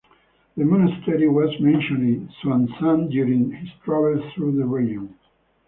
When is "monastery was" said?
0.65-1.55